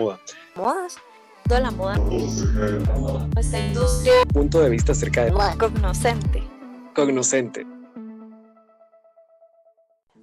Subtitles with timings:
[0.00, 0.96] Modas.
[1.46, 1.96] Toda la moda.
[3.38, 4.12] Esta industria.
[4.32, 6.42] Punto de vista acerca de Cognoscente.
[6.94, 7.66] cognoscente.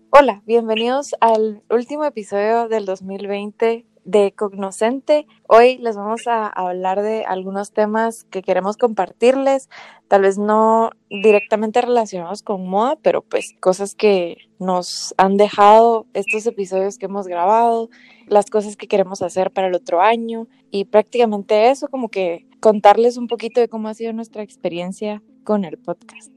[0.09, 5.27] Hola, bienvenidos al último episodio del 2020 de Cognoscente.
[5.47, 9.69] Hoy les vamos a hablar de algunos temas que queremos compartirles,
[10.07, 16.47] tal vez no directamente relacionados con moda, pero pues cosas que nos han dejado estos
[16.47, 17.89] episodios que hemos grabado,
[18.27, 23.17] las cosas que queremos hacer para el otro año y prácticamente eso, como que contarles
[23.17, 26.31] un poquito de cómo ha sido nuestra experiencia con el podcast.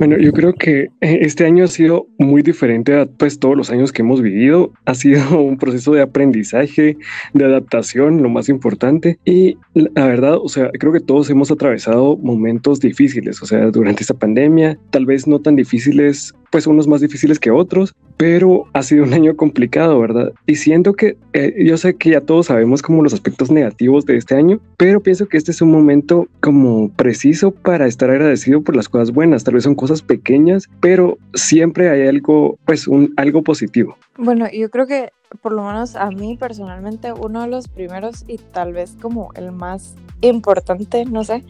[0.00, 3.70] Bueno, yo creo que eh, este año ha sido muy diferente a pues todos los
[3.70, 4.72] años que hemos vivido.
[4.86, 6.96] Ha sido un proceso de aprendizaje,
[7.34, 9.18] de adaptación, lo más importante.
[9.26, 14.02] Y la verdad, o sea, creo que todos hemos atravesado momentos difíciles, o sea, durante
[14.02, 18.82] esta pandemia, tal vez no tan difíciles, pues unos más difíciles que otros, pero ha
[18.82, 20.32] sido un año complicado, ¿verdad?
[20.46, 24.16] Y siento que eh, yo sé que ya todos sabemos como los aspectos negativos de
[24.16, 28.76] este año, pero pienso que este es un momento como preciso para estar agradecido por
[28.76, 29.44] las cosas buenas.
[29.44, 33.96] Tal vez son cosas pequeñas, pero siempre hay algo, pues un algo positivo.
[34.16, 38.38] Bueno, yo creo que por lo menos a mí personalmente uno de los primeros y
[38.38, 41.44] tal vez como el más importante, no sé,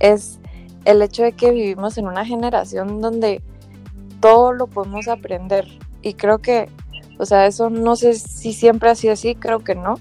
[0.00, 0.40] es
[0.84, 3.40] el hecho de que vivimos en una generación donde
[4.20, 5.66] todo lo podemos aprender
[6.02, 6.68] y creo que,
[7.18, 9.94] o sea, eso no sé si siempre ha sido así, creo que no,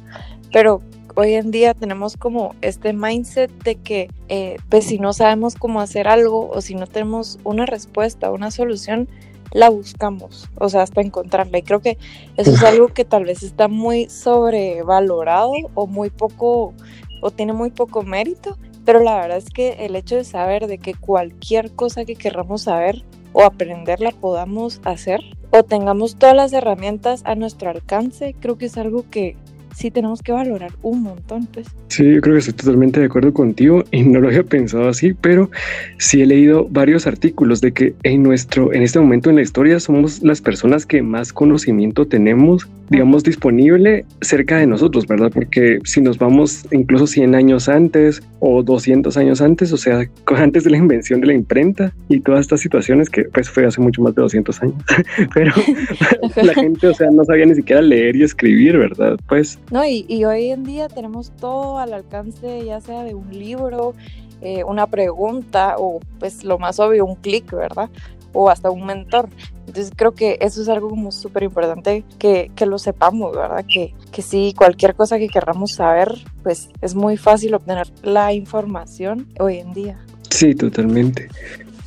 [0.51, 0.81] pero
[1.15, 5.81] hoy en día tenemos como este mindset de que eh, pues si no sabemos cómo
[5.81, 9.07] hacer algo o si no tenemos una respuesta, una solución,
[9.53, 11.57] la buscamos, o sea, hasta encontrarla.
[11.57, 11.97] Y creo que
[12.37, 16.73] eso es algo que tal vez está muy sobrevalorado o muy poco,
[17.21, 20.77] o tiene muy poco mérito, pero la verdad es que el hecho de saber de
[20.77, 26.53] que cualquier cosa que queramos saber o aprender la podamos hacer o tengamos todas las
[26.53, 29.35] herramientas a nuestro alcance, creo que es algo que
[29.75, 31.67] sí tenemos que valorar un montón, pues.
[31.87, 35.13] Sí, yo creo que estoy totalmente de acuerdo contigo y no lo había pensado así,
[35.13, 35.49] pero
[35.97, 39.79] sí he leído varios artículos de que en nuestro, en este momento en la historia
[39.79, 45.31] somos las personas que más conocimiento tenemos, digamos, disponible cerca de nosotros, ¿verdad?
[45.33, 50.05] Porque si nos vamos incluso 100 años antes o 200 años antes, o sea,
[50.35, 53.81] antes de la invención de la imprenta y todas estas situaciones que pues fue hace
[53.81, 54.75] mucho más de 200 años,
[55.33, 55.51] pero
[56.43, 59.17] la gente, o sea, no sabía ni siquiera leer y escribir, ¿verdad?
[59.27, 63.93] Pues No, y, hoy en día tenemos todo al alcance, ya sea de un libro,
[64.41, 67.89] eh, una pregunta o pues lo más obvio, un clic, ¿verdad?
[68.33, 69.29] O hasta un mentor.
[69.67, 73.65] Entonces creo que eso es algo como súper importante que, que lo sepamos, ¿verdad?
[73.65, 79.27] Que, que sí, cualquier cosa que queramos saber, pues es muy fácil obtener la información
[79.39, 80.05] hoy en día.
[80.29, 81.29] Sí, totalmente.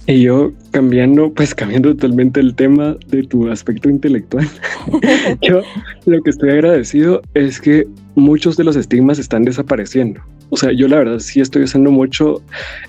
[0.07, 4.47] Y yo cambiando, pues cambiando totalmente el tema de tu aspecto intelectual,
[5.43, 5.63] yo
[6.05, 10.21] lo que estoy agradecido es que muchos de los estigmas están desapareciendo.
[10.51, 12.43] O sea, yo la verdad sí estoy usando mucho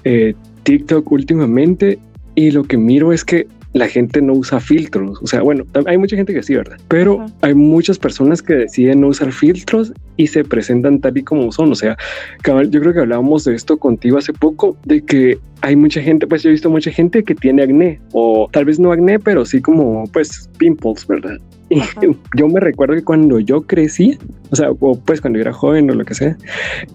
[0.03, 1.99] eh, TikTok últimamente
[2.35, 5.19] y lo que miro es que la gente no usa filtros.
[5.21, 6.77] O sea, bueno, hay mucha gente que sí, ¿verdad?
[6.87, 7.33] Pero Ajá.
[7.41, 11.73] hay muchas personas que deciden no usar filtros y se presentan tal y como son.
[11.73, 11.97] O sea,
[12.45, 16.41] yo creo que hablábamos de esto contigo hace poco, de que hay mucha gente, pues
[16.41, 19.61] yo he visto mucha gente que tiene acné, o tal vez no acné, pero sí
[19.61, 21.37] como pues pimples, ¿verdad?
[21.69, 21.79] Y
[22.37, 24.17] yo me recuerdo que cuando yo crecí,
[24.51, 26.37] o sea, o pues cuando yo era joven o lo que sea,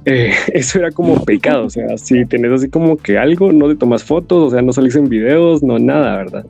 [0.05, 1.67] eh, eso era como pecado.
[1.67, 4.73] O sea, si tenés así como que algo, no te tomas fotos, o sea, no
[4.73, 6.47] salís en videos, no nada, ¿verdad?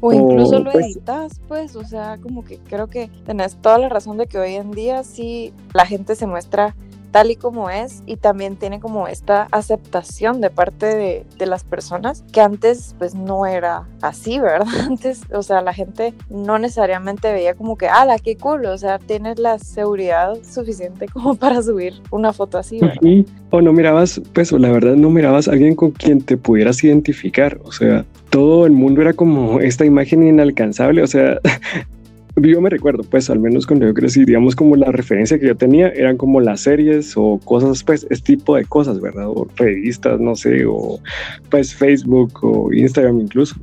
[0.00, 3.78] O incluso O, lo pues- editas, pues, o sea, como que creo que tenés toda
[3.78, 6.74] la razón de que hoy en día sí la gente se muestra
[7.14, 11.62] tal y como es y también tiene como esta aceptación de parte de, de las
[11.62, 14.66] personas que antes pues no era así, ¿verdad?
[14.88, 18.98] Antes, o sea, la gente no necesariamente veía como que, ala, qué cool, o sea,
[18.98, 23.00] tienes la seguridad suficiente como para subir una foto así, ¿verdad?
[23.50, 27.60] O no mirabas, pues la verdad no mirabas a alguien con quien te pudieras identificar.
[27.62, 31.04] O sea, todo el mundo era como esta imagen inalcanzable.
[31.04, 31.38] O sea,
[32.36, 35.56] yo me recuerdo, pues al menos cuando yo crecí, digamos como la referencia que yo
[35.56, 39.28] tenía eran como las series o cosas, pues este tipo de cosas, ¿verdad?
[39.28, 40.98] O revistas, no sé, o
[41.50, 43.56] pues Facebook o Instagram incluso.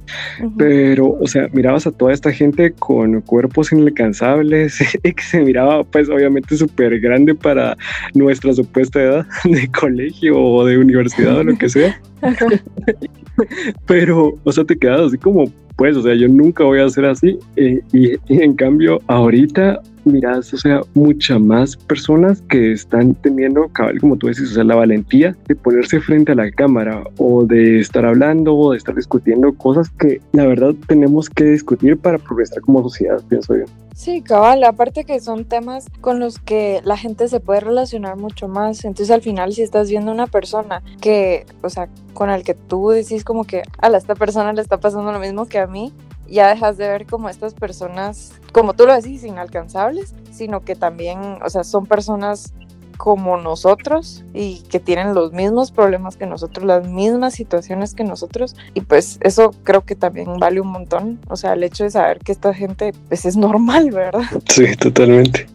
[0.58, 5.84] Pero, o sea, mirabas a toda esta gente con cuerpos inalcanzables y que se miraba,
[5.84, 7.78] pues, obviamente súper grande para
[8.14, 12.00] nuestra supuesta edad de colegio o de universidad o lo que sea.
[13.86, 15.52] Pero, o sea, te quedas así como,
[15.82, 17.40] pues, o sea, yo nunca voy a ser así.
[17.56, 23.68] eh, y, y en cambio, ahorita, miras, o sea, muchas más personas que están teniendo,
[23.70, 27.46] cabal, como tú decís, o sea, la valentía de ponerse frente a la cámara o
[27.46, 32.18] de estar hablando o de estar discutiendo cosas que la verdad tenemos que discutir para
[32.18, 33.66] progresar como sociedad, pienso yo.
[33.96, 38.48] Sí, cabal, aparte que son temas con los que la gente se puede relacionar mucho
[38.48, 38.84] más.
[38.84, 42.90] Entonces al final si estás viendo una persona que, o sea, con el que tú
[42.90, 45.94] decís como que a esta persona le está pasando lo mismo que a mí,
[46.32, 51.20] ya dejas de ver como estas personas, como tú lo decís, inalcanzables, sino que también,
[51.44, 52.54] o sea, son personas
[52.98, 58.56] como nosotros y que tienen los mismos problemas que nosotros, las mismas situaciones que nosotros.
[58.76, 61.20] Y pues eso creo que también vale un montón.
[61.28, 64.22] O sea, el hecho de saber que esta gente pues es normal, ¿verdad?
[64.48, 65.48] Sí, totalmente.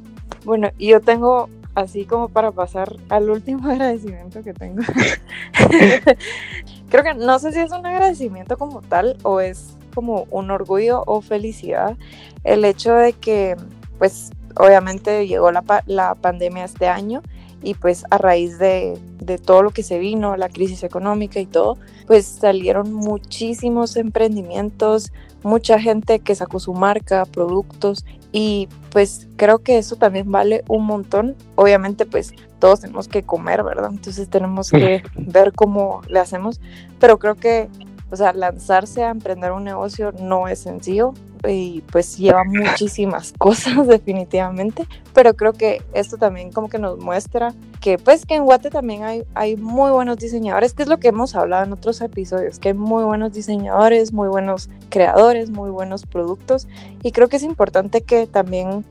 [0.44, 4.82] Bueno, y yo tengo así como para pasar al último agradecimiento que tengo.
[6.90, 11.02] creo que no sé si es un agradecimiento como tal o es como un orgullo
[11.06, 11.96] o felicidad
[12.44, 13.56] el hecho de que
[13.98, 17.22] pues obviamente llegó la, la pandemia este año
[17.62, 21.46] y pues a raíz de, de, todo lo que se vino, la crisis económica y
[21.46, 25.10] todo, pues salieron muchísimos emprendimientos,
[25.43, 30.84] mucha gente que sacó su marca, productos y pues creo que eso también vale un
[30.84, 31.34] montón.
[31.54, 33.90] Obviamente pues todos tenemos que comer, ¿verdad?
[33.90, 36.60] Entonces tenemos que ver cómo le hacemos,
[37.00, 37.69] pero creo que
[38.11, 41.14] o sea, lanzarse a emprender un negocio no es sencillo
[41.47, 47.55] y pues lleva muchísimas cosas definitivamente, pero creo que esto también como que nos muestra
[47.81, 51.08] que pues que en Guate también hay, hay muy buenos diseñadores, que es lo que
[51.08, 56.06] hemos hablado en otros episodios, que hay muy buenos diseñadores, muy buenos creadores, muy buenos
[56.06, 56.67] productos.
[57.03, 58.85] Y creo que es importante que también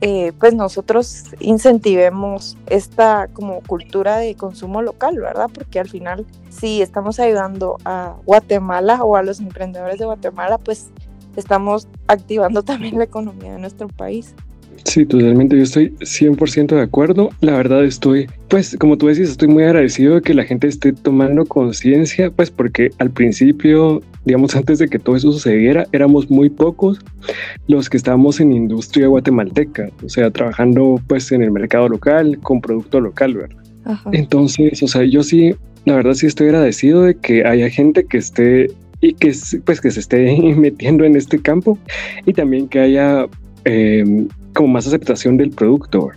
[0.00, 5.48] eh, pues nosotros incentivemos esta como cultura de consumo local, ¿verdad?
[5.52, 10.90] Porque al final si estamos ayudando a Guatemala o a los emprendedores de Guatemala, pues
[11.36, 14.34] estamos activando también la economía de nuestro país.
[14.84, 17.30] Sí, totalmente, yo estoy 100% de acuerdo.
[17.40, 20.92] La verdad estoy, pues como tú decís, estoy muy agradecido de que la gente esté
[20.92, 26.50] tomando conciencia, pues porque al principio, digamos, antes de que todo eso sucediera, éramos muy
[26.50, 26.98] pocos
[27.68, 32.60] los que estábamos en industria guatemalteca, o sea, trabajando pues en el mercado local, con
[32.60, 33.62] producto local, ¿verdad?
[34.12, 35.54] Entonces, o sea, yo sí,
[35.84, 38.68] la verdad sí estoy agradecido de que haya gente que esté
[39.00, 39.34] y que
[39.64, 41.78] pues que se esté metiendo en este campo
[42.24, 43.26] y también que haya
[43.66, 46.10] eh, como más aceptación del producto.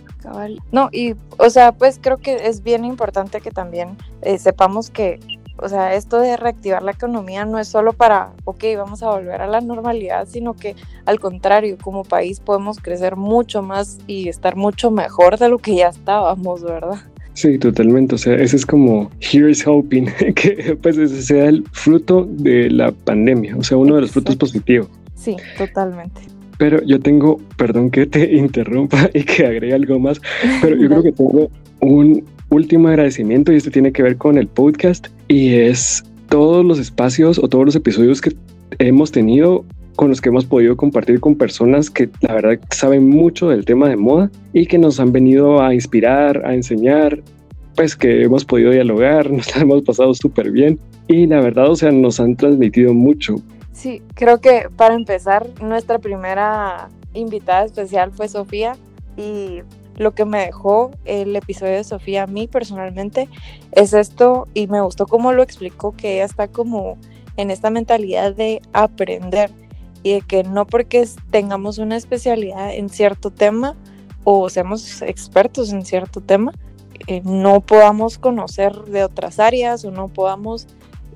[0.72, 5.20] No, y o sea, pues creo que es bien importante que también eh, sepamos que,
[5.58, 9.40] o sea, esto de reactivar la economía no es solo para, ok, vamos a volver
[9.42, 14.56] a la normalidad, sino que al contrario, como país podemos crecer mucho más y estar
[14.56, 16.98] mucho mejor de lo que ya estábamos, ¿verdad?
[17.38, 18.16] Sí, totalmente.
[18.16, 22.90] O sea, ese es como here's hoping, que pues ese sea el fruto de la
[22.90, 24.88] pandemia, o sea, uno de los frutos positivos.
[25.14, 26.20] Sí, totalmente.
[26.58, 30.20] Pero yo tengo, perdón que te interrumpa y que agregue algo más,
[30.60, 31.50] pero yo creo que tengo
[31.80, 36.78] un último agradecimiento y esto tiene que ver con el podcast y es todos los
[36.78, 38.34] espacios o todos los episodios que
[38.78, 39.64] hemos tenido
[39.96, 43.88] con los que hemos podido compartir con personas que la verdad saben mucho del tema
[43.88, 47.20] de moda y que nos han venido a inspirar, a enseñar,
[47.74, 50.78] pues que hemos podido dialogar, nos hemos pasado súper bien
[51.08, 53.36] y la verdad, o sea, nos han transmitido mucho.
[53.72, 58.76] Sí, creo que para empezar, nuestra primera invitada especial fue Sofía
[59.16, 59.62] y
[59.98, 63.28] lo que me dejó el episodio de Sofía a mí personalmente
[63.72, 66.98] es esto y me gustó cómo lo explicó, que ella está como
[67.36, 69.50] en esta mentalidad de aprender
[70.02, 73.76] y de que no porque tengamos una especialidad en cierto tema
[74.24, 76.52] o seamos expertos en cierto tema,
[77.06, 80.66] eh, no podamos conocer de otras áreas o no podamos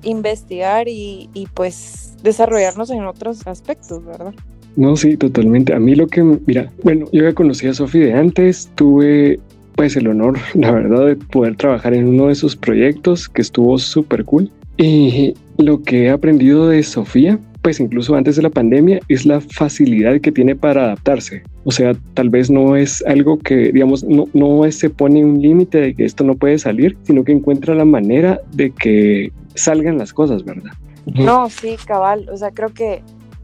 [0.01, 4.33] investigar y, y pues desarrollarnos en otros aspectos, ¿verdad?
[4.75, 5.73] No, sí, totalmente.
[5.73, 9.39] A mí lo que, mira, bueno, yo ya conocí a Sofi de antes, tuve
[9.75, 13.77] pues el honor, la verdad, de poder trabajar en uno de sus proyectos que estuvo
[13.77, 14.51] súper cool.
[14.77, 19.39] Y lo que he aprendido de Sofía, pues incluso antes de la pandemia, es la
[19.39, 21.43] facilidad que tiene para adaptarse.
[21.63, 25.79] O sea, tal vez no es algo que, digamos, no, no se pone un límite
[25.79, 30.11] de que esto no puede salir, sino que encuentra la manera de que salgan las
[30.11, 30.73] cosas, ¿verdad?
[31.05, 32.27] No, sí, cabal.
[32.31, 33.01] O sea, creo que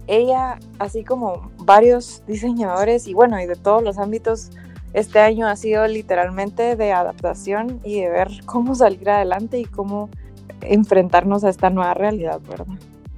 [0.10, 4.52] ella, así como varios diseñadores y bueno, y de todos los ámbitos,
[4.94, 10.10] este año ha sido literalmente de adaptación y de ver cómo salir adelante y cómo
[10.62, 12.66] enfrentarnos a esta nueva realidad, ¿verdad?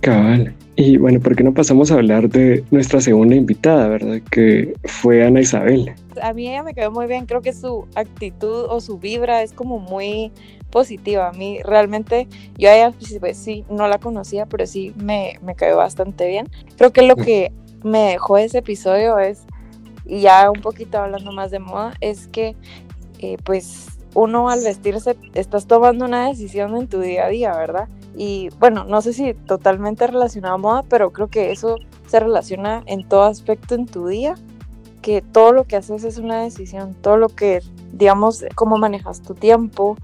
[0.02, 0.54] Cabal.
[0.76, 4.20] Y bueno, ¿por qué no pasamos a hablar de nuestra segunda invitada, verdad?
[4.32, 5.94] Que fue Ana Isabel.
[6.22, 9.54] A mí ella me quedó muy bien, creo que su actitud o su vibra es
[9.54, 10.32] como muy
[10.72, 11.30] positiva.
[11.30, 12.28] A mí realmente,
[12.58, 16.48] yo a ella pues, sí, no la conocía, pero sí me, me cayó bastante bien.
[16.78, 17.52] Creo que lo que
[17.84, 19.44] me dejó ese episodio es
[20.06, 22.56] y ya un poquito hablando más de moda, es que
[23.20, 27.88] eh, pues uno al vestirse estás tomando una decisión en tu día a día, ¿verdad?
[28.16, 31.78] Y bueno, no sé si totalmente relacionado a moda, pero creo que eso
[32.08, 34.36] se relaciona en todo aspecto en tu día,
[35.02, 37.62] que todo lo que haces es una decisión, todo lo que,
[37.94, 39.96] digamos, cómo manejas tu tiempo,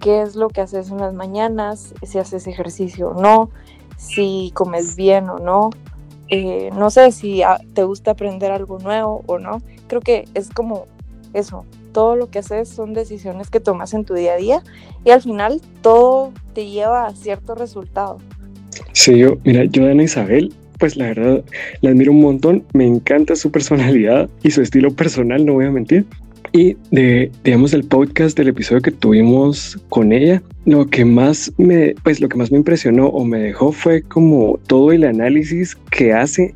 [0.00, 3.50] qué es lo que haces en las mañanas, si haces ejercicio o no,
[3.96, 5.70] si comes bien o no,
[6.28, 7.42] eh, no sé si
[7.74, 9.62] te gusta aprender algo nuevo o no.
[9.86, 10.86] Creo que es como
[11.32, 11.64] eso,
[11.96, 14.62] todo lo que haces son decisiones que tomas en tu día a día
[15.02, 18.18] y al final todo te lleva a cierto resultado.
[18.92, 21.42] Sí, yo, mira, yo Ana Isabel, pues la verdad
[21.80, 25.70] la admiro un montón, me encanta su personalidad y su estilo personal, no voy a
[25.70, 26.04] mentir.
[26.52, 31.94] Y de, digamos, el podcast del episodio que tuvimos con ella, lo que más me,
[32.04, 36.12] pues lo que más me impresionó o me dejó fue como todo el análisis que
[36.12, 36.54] hace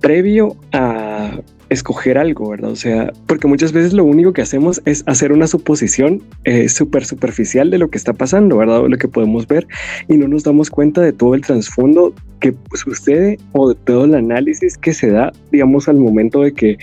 [0.00, 2.70] previo a escoger algo, ¿verdad?
[2.70, 7.04] O sea, porque muchas veces lo único que hacemos es hacer una suposición eh, súper
[7.04, 8.80] superficial de lo que está pasando, ¿verdad?
[8.80, 9.66] O lo que podemos ver
[10.08, 14.14] y no nos damos cuenta de todo el trasfondo que sucede o de todo el
[14.14, 16.78] análisis que se da, digamos, al momento de que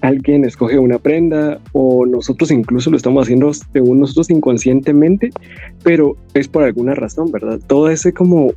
[0.00, 5.30] alguien escoge una prenda o nosotros incluso lo estamos haciendo según nosotros inconscientemente,
[5.82, 7.60] pero es por alguna razón, ¿verdad?
[7.66, 8.52] Todo ese como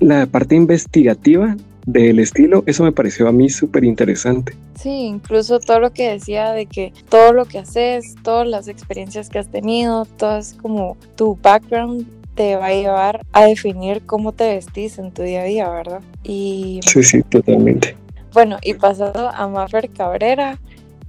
[0.00, 4.56] la parte investigativa del estilo, eso me pareció a mí súper interesante.
[4.78, 9.28] Sí, incluso todo lo que decía de que todo lo que haces, todas las experiencias
[9.28, 14.32] que has tenido, todo es como tu background te va a llevar a definir cómo
[14.32, 16.00] te vestís en tu día a día, ¿verdad?
[16.24, 17.96] Y sí, sí, totalmente.
[18.32, 20.58] Bueno, y pasando a Maffer Cabrera,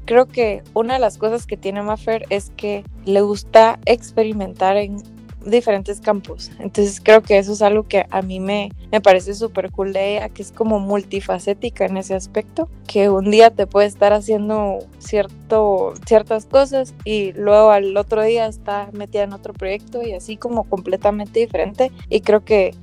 [0.05, 4.97] creo que una de las cosas que tiene Maffer es que le gusta experimentar en
[5.45, 6.51] diferentes campos.
[6.59, 10.17] Entonces creo que eso es algo que a mí me, me parece súper cool de
[10.17, 14.79] ella, que es como multifacética en ese aspecto, que un día te puede estar haciendo
[14.99, 20.37] cierto, ciertas cosas y luego al otro día está metida en otro proyecto y así
[20.37, 21.91] como completamente diferente.
[22.09, 22.73] Y creo que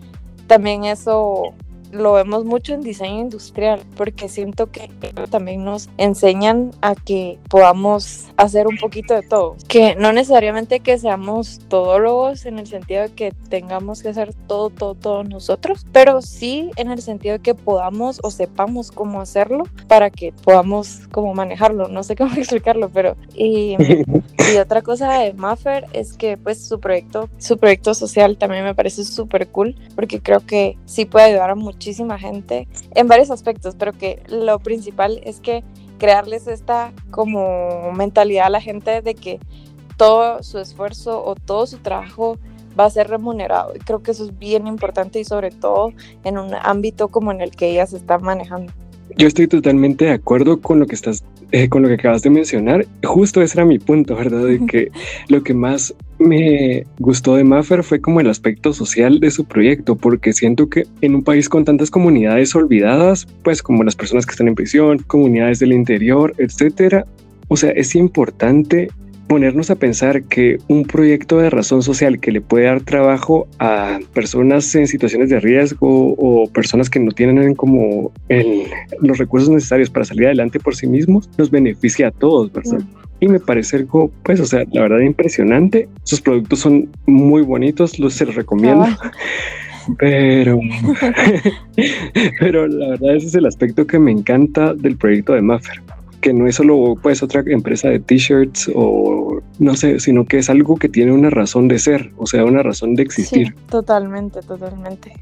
[0.47, 1.55] también eso
[1.93, 4.91] lo vemos mucho en diseño industrial, porque siento que
[5.31, 9.57] también nos enseñan a que podamos hacer un poquito de todo.
[9.69, 14.71] Que no necesariamente que seamos todólogos en el sentido de que tengamos que hacer todo,
[14.71, 19.65] todo, todo nosotros, pero sí en el sentido de que podamos o sepamos cómo hacerlo
[19.87, 21.89] para que podamos como manejarlo.
[21.89, 23.17] No sé cómo explicarlo, pero...
[23.35, 23.77] Y,
[24.39, 28.75] y otra cosa de Maffer es que pues su proyecto, su proyecto social también me
[28.75, 33.77] parece súper cool, porque creo que sí puede ayudar a muchísima gente en varios aspectos,
[33.79, 35.65] pero que lo principal es que
[35.99, 39.39] crearles esta como mentalidad a la gente de que
[39.97, 42.39] todo su esfuerzo o todo su trabajo
[42.79, 43.73] va a ser remunerado.
[43.77, 45.93] Y creo que eso es bien importante y sobre todo
[46.25, 48.73] en un ámbito como en el que ellas están manejando.
[49.17, 52.31] Yo estoy totalmente de acuerdo con lo que estás, eh, con lo que acabas de
[52.31, 52.87] mencionar.
[53.05, 54.45] Justo ese era mi punto, ¿verdad?
[54.45, 54.91] De que
[55.29, 59.97] lo que más me gustó de Maffer fue como el aspecto social de su proyecto,
[59.97, 64.33] porque siento que en un país con tantas comunidades olvidadas, pues como las personas que
[64.33, 67.07] están en prisión, comunidades del interior, etcétera,
[67.49, 68.89] o sea, es importante
[69.33, 73.99] ponernos a pensar que un proyecto de razón social que le puede dar trabajo a
[74.13, 78.13] personas en situaciones de riesgo o personas que no tienen como
[79.01, 82.81] los recursos necesarios para salir adelante por sí mismos, nos beneficia a todos, ¿verdad?
[83.21, 85.89] Y me parece algo, pues, o sea, la verdad impresionante.
[86.03, 88.85] Sus productos son muy bonitos, los se los recomiendo.
[89.99, 90.61] Pero,
[92.39, 95.83] pero la verdad ese es el aspecto que me encanta del proyecto de Maffer
[96.23, 100.49] que no es solo pues otra empresa de t-shirts o no sé, sino que es
[100.49, 103.55] algo que tiene una razón de ser, o sea, una razón de existir.
[103.69, 105.13] totalmente, totalmente.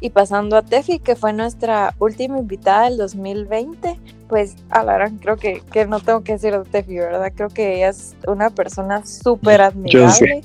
[0.00, 5.62] Y pasando a Tefi, que fue nuestra última invitada del 2020, pues Alarán, creo que,
[5.72, 7.32] que no tengo que decir de Tefi, ¿verdad?
[7.34, 10.42] Creo que ella es una persona súper admirable.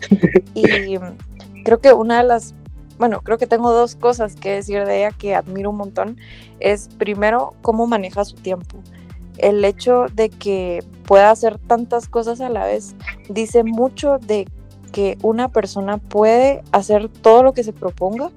[0.54, 0.98] Y
[1.64, 2.54] creo que una de las,
[3.00, 6.18] bueno, creo que tengo dos cosas que decir de ella que admiro un montón.
[6.60, 8.84] Es primero, cómo maneja su tiempo
[9.40, 12.96] el hecho de que pueda hacer tantas cosas a la vez
[13.30, 14.48] dice mucho de
[14.92, 18.30] que una persona puede hacer todo lo que se proponga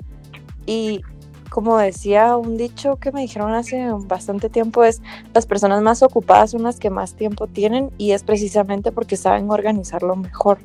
[0.67, 1.03] y
[1.51, 5.03] como decía un dicho que me dijeron hace bastante tiempo es
[5.35, 9.51] las personas más ocupadas son las que más tiempo tienen y es precisamente porque saben
[9.51, 10.59] organizarlo mejor.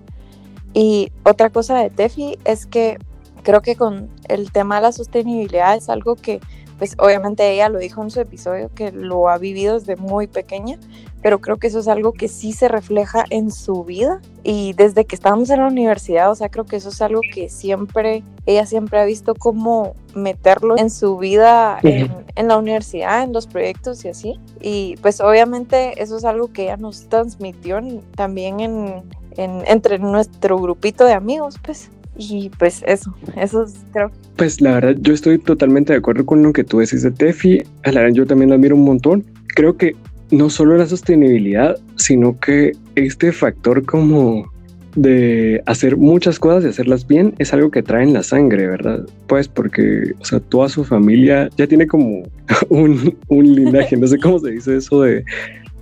[0.74, 3.00] Y otra cosa de Tefi es que
[3.44, 6.39] creo que con el tema de la sostenibilidad es algo que
[6.77, 10.77] pues obviamente ella lo dijo en su episodio que lo ha vivido desde muy pequeña,
[11.22, 15.05] pero creo que eso es algo que sí se refleja en su vida y desde
[15.05, 18.65] que estábamos en la universidad, o sea, creo que eso es algo que siempre, ella
[18.65, 24.05] siempre ha visto cómo meterlo en su vida en, en, la universidad, en los proyectos
[24.05, 24.39] y así.
[24.62, 27.79] Y pues obviamente eso es algo que ella nos transmitió
[28.15, 29.03] también en,
[29.38, 31.89] en, entre nuestro grupito de amigos, pues.
[32.17, 34.12] Y pues eso, eso creo.
[34.36, 37.63] Pues la verdad, yo estoy totalmente de acuerdo con lo que tú decís de Tefi.
[37.84, 39.25] A la verdad, yo también lo admiro un montón.
[39.55, 39.95] Creo que
[40.31, 44.51] no solo la sostenibilidad, sino que este factor como
[44.95, 49.05] de hacer muchas cosas y hacerlas bien es algo que trae en la sangre, ¿verdad?
[49.27, 52.24] Pues porque, o sea, toda su familia ya tiene como
[52.69, 55.25] un, un linaje, no sé cómo se dice eso de,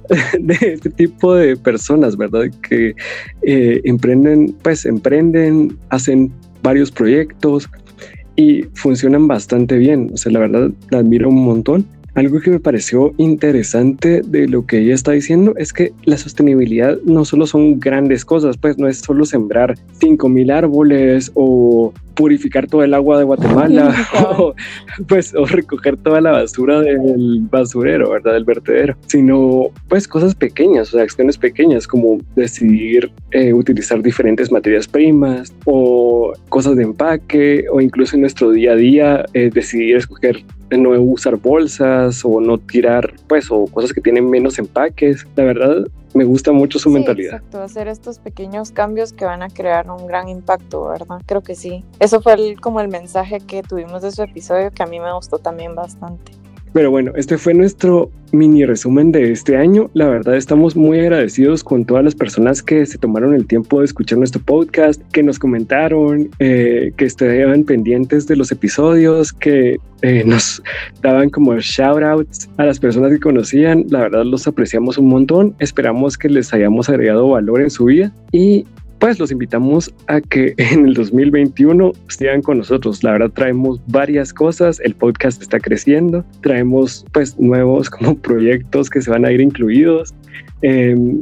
[0.40, 2.46] de este tipo de personas, ¿verdad?
[2.68, 2.96] Que
[3.44, 6.32] eh, emprenden, pues emprenden, hacen
[6.62, 7.70] varios proyectos
[8.36, 10.10] y funcionan bastante bien.
[10.14, 11.86] O sea, la verdad la admiro un montón.
[12.16, 16.98] Algo que me pareció interesante de lo que ella está diciendo es que la sostenibilidad
[17.06, 22.84] no solo son grandes cosas, pues no es solo sembrar 5000 árboles o purificar todo
[22.84, 23.96] el agua de Guatemala
[24.38, 24.54] o,
[25.08, 28.34] pues o recoger toda la basura del basurero, ¿verdad?
[28.34, 34.52] Del vertedero, sino pues cosas pequeñas, o sea, acciones pequeñas como decidir eh, utilizar diferentes
[34.52, 39.98] materias primas o cosas de empaque o incluso en nuestro día a día eh, decidir
[39.98, 40.44] escoger
[40.78, 45.26] no usar bolsas o no tirar, pues, o cosas que tienen menos empaques.
[45.36, 47.36] La verdad, me gusta mucho su mentalidad.
[47.36, 51.22] Exacto, hacer estos pequeños cambios que van a crear un gran impacto, ¿verdad?
[51.26, 51.84] Creo que sí.
[52.00, 55.40] Eso fue como el mensaje que tuvimos de su episodio que a mí me gustó
[55.40, 56.43] también bastante.
[56.74, 59.92] Pero bueno, este fue nuestro mini resumen de este año.
[59.94, 63.86] La verdad estamos muy agradecidos con todas las personas que se tomaron el tiempo de
[63.86, 70.24] escuchar nuestro podcast, que nos comentaron, eh, que estaban pendientes de los episodios, que eh,
[70.26, 70.64] nos
[71.04, 73.86] daban como shout outs a las personas que conocían.
[73.90, 75.56] La verdad los apreciamos un montón.
[75.60, 78.66] Esperamos que les hayamos agregado valor en su vida y
[79.04, 83.04] pues los invitamos a que en el 2021 sigan con nosotros.
[83.04, 89.02] La verdad traemos varias cosas, el podcast está creciendo, traemos pues nuevos como proyectos que
[89.02, 90.14] se van a ir incluidos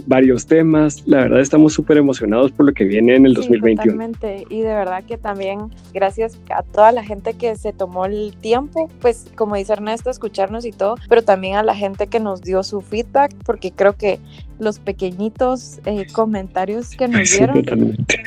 [0.05, 1.07] varios temas.
[1.07, 3.83] La verdad estamos súper emocionados por lo que viene en el 2021.
[3.83, 4.45] Totalmente.
[4.49, 8.89] Y de verdad que también gracias a toda la gente que se tomó el tiempo,
[9.01, 12.63] pues como dice Ernesto, escucharnos y todo, pero también a la gente que nos dio
[12.63, 14.19] su feedback, porque creo que
[14.61, 17.63] los pequeñitos eh, comentarios que nos dieron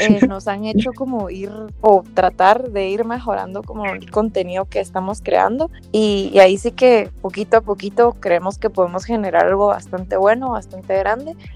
[0.00, 4.80] eh, nos han hecho como ir o tratar de ir mejorando como el contenido que
[4.80, 9.68] estamos creando y, y ahí sí que poquito a poquito creemos que podemos generar algo
[9.68, 10.92] bastante bueno, bastante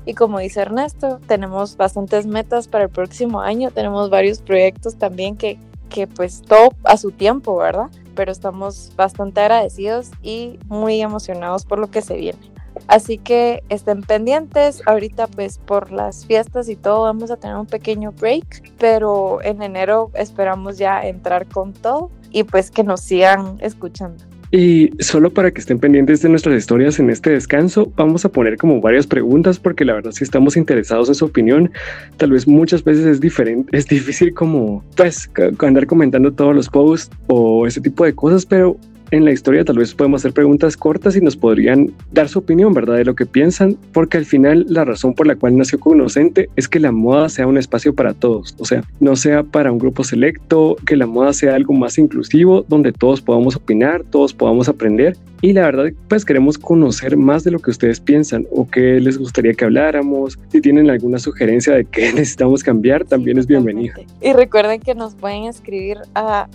[0.05, 5.37] Y como dice Ernesto, tenemos bastantes metas para el próximo año, tenemos varios proyectos también
[5.37, 5.59] que,
[5.89, 7.91] que pues todo a su tiempo, ¿verdad?
[8.15, 12.39] Pero estamos bastante agradecidos y muy emocionados por lo que se viene.
[12.87, 14.83] Así que estén pendientes.
[14.87, 19.63] Ahorita pues por las fiestas y todo vamos a tener un pequeño break, pero en
[19.63, 24.28] enero esperamos ya entrar con todo y pues que nos sigan escuchando.
[24.51, 28.57] Y solo para que estén pendientes de nuestras historias en este descanso, vamos a poner
[28.57, 31.71] como varias preguntas porque la verdad si estamos interesados en su opinión,
[32.17, 37.15] tal vez muchas veces es diferente, es difícil como pues andar comentando todos los posts
[37.27, 38.79] o ese tipo de cosas, pero
[39.11, 42.75] en la historia tal vez podemos hacer preguntas cortas y nos podrían dar su opinión,
[42.75, 42.97] ¿verdad?
[42.97, 46.69] De lo que piensan, porque al final la razón por la cual nació Cognoscente es
[46.69, 50.05] que la moda sea un espacio para todos, o sea, no sea para un grupo
[50.05, 55.17] selecto, que la moda sea algo más inclusivo, donde todos podamos opinar, todos podamos aprender
[55.41, 59.19] y la verdad, pues queremos conocer más de lo que ustedes piensan o qué les
[59.19, 60.37] gustaría que habláramos.
[60.49, 63.95] Si tienen alguna sugerencia de qué necesitamos cambiar, también es bienvenido.
[64.21, 66.49] Y recuerden que nos pueden escribir a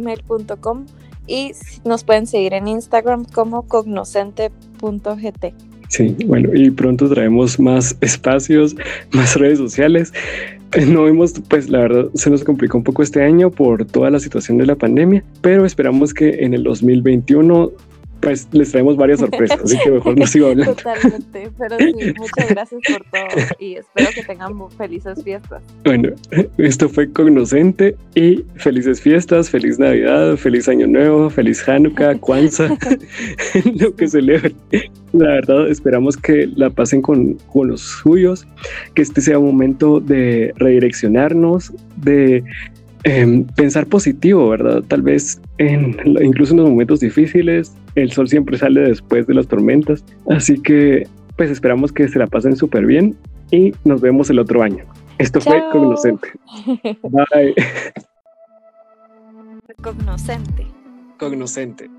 [0.00, 0.86] cognoscente.gt.gmail.com
[1.26, 1.52] y
[1.84, 5.54] nos pueden seguir en Instagram como cognoscente.gt.
[5.88, 8.74] Sí, bueno, y pronto traemos más espacios,
[9.12, 10.12] más redes sociales.
[10.88, 14.18] No vimos, pues la verdad se nos complicó un poco este año por toda la
[14.18, 17.70] situación de la pandemia, pero esperamos que en el 2021
[18.22, 20.74] pues les traemos varias sorpresas, así que mejor no sigo hablando.
[20.74, 25.62] Totalmente, pero sí, muchas gracias por todo y espero que tengan felices fiestas.
[25.84, 26.10] Bueno,
[26.56, 32.78] esto fue Cognoscente y felices fiestas, feliz Navidad, feliz Año Nuevo, feliz Hanukkah, Kwanzaa,
[33.74, 34.54] lo que celebren.
[35.12, 38.46] La verdad, esperamos que la pasen con, con los suyos,
[38.94, 42.42] que este sea un momento de redireccionarnos, de
[43.04, 44.82] Em, pensar positivo, ¿verdad?
[44.86, 49.48] Tal vez en, incluso en los momentos difíciles, el sol siempre sale después de las
[49.48, 50.04] tormentas.
[50.28, 53.16] Así que pues esperamos que se la pasen súper bien
[53.50, 54.84] y nos vemos el otro año.
[55.18, 56.28] Esto fue Cognoscente.
[57.02, 57.54] Bye.
[59.82, 60.66] Cognoscente.
[61.18, 61.90] cognoscente.